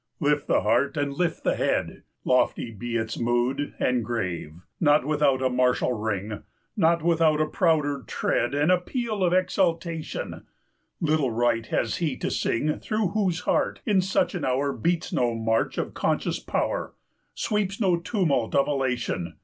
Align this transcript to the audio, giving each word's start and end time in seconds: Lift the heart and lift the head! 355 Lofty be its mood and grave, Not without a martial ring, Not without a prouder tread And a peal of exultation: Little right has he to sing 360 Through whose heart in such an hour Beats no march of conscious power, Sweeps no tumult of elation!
Lift 0.19 0.47
the 0.47 0.61
heart 0.61 0.97
and 0.97 1.13
lift 1.13 1.43
the 1.43 1.55
head! 1.55 2.01
355 2.25 2.25
Lofty 2.25 2.71
be 2.71 2.95
its 2.95 3.19
mood 3.19 3.75
and 3.77 4.03
grave, 4.03 4.53
Not 4.79 5.05
without 5.05 5.43
a 5.43 5.49
martial 5.51 5.93
ring, 5.93 6.41
Not 6.75 7.03
without 7.03 7.39
a 7.39 7.45
prouder 7.45 8.03
tread 8.07 8.55
And 8.55 8.71
a 8.71 8.79
peal 8.79 9.23
of 9.23 9.31
exultation: 9.31 10.47
Little 10.99 11.29
right 11.29 11.67
has 11.67 11.97
he 11.97 12.17
to 12.17 12.31
sing 12.31 12.61
360 12.79 12.87
Through 12.89 13.07
whose 13.09 13.39
heart 13.41 13.81
in 13.85 14.01
such 14.01 14.33
an 14.33 14.43
hour 14.43 14.73
Beats 14.73 15.13
no 15.13 15.35
march 15.35 15.77
of 15.77 15.93
conscious 15.93 16.39
power, 16.39 16.95
Sweeps 17.35 17.79
no 17.79 17.97
tumult 17.99 18.55
of 18.55 18.67
elation! 18.67 19.35